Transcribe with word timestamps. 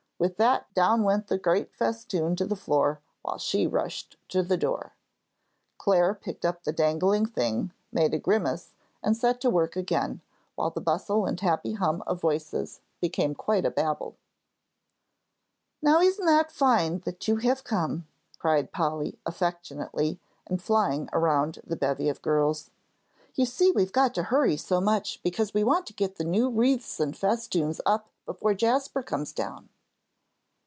With 0.21 0.37
that 0.37 0.71
down 0.75 1.01
went 1.01 1.29
the 1.29 1.39
green 1.39 1.65
festoon 1.75 2.35
to 2.35 2.45
the 2.45 2.55
floor, 2.55 3.01
while 3.23 3.39
she 3.39 3.65
rushed 3.65 4.17
to 4.29 4.43
the 4.43 4.55
door. 4.55 4.93
Clare 5.79 6.13
picked 6.13 6.45
up 6.45 6.61
the 6.63 6.71
dangling 6.71 7.25
thing, 7.25 7.71
made 7.91 8.13
a 8.13 8.19
grimace, 8.19 8.75
and 9.01 9.17
set 9.17 9.41
to 9.41 9.49
work 9.49 9.75
again, 9.75 10.21
while 10.53 10.69
the 10.69 10.79
bustle 10.79 11.25
and 11.25 11.39
happy 11.39 11.73
hum 11.73 12.03
of 12.05 12.21
voices 12.21 12.81
became 12.99 13.33
quite 13.33 13.65
a 13.65 13.71
babel. 13.71 14.15
"Now 15.81 16.01
isn't 16.01 16.27
that 16.27 16.51
fine 16.51 16.99
that 16.99 17.27
you 17.27 17.37
have 17.37 17.63
come!" 17.63 18.05
cried 18.37 18.71
Polly, 18.71 19.17
affectionately, 19.25 20.19
and 20.45 20.61
flying 20.61 21.09
around 21.13 21.61
the 21.65 21.75
bevy 21.75 22.09
of 22.09 22.21
girls. 22.21 22.69
"You 23.33 23.47
see 23.47 23.71
we've 23.71 23.91
got 23.91 24.13
to 24.13 24.23
hurry 24.29 24.55
so 24.55 24.79
much 24.79 25.19
because 25.23 25.55
we 25.55 25.63
want 25.63 25.87
to 25.87 25.93
get 25.93 26.17
the 26.17 26.23
new 26.23 26.47
wreaths 26.47 26.99
and 26.99 27.17
festoons 27.17 27.81
up 27.87 28.05
before 28.27 28.53
Jasper 28.53 29.01
comes 29.01 29.33
down." 29.33 29.69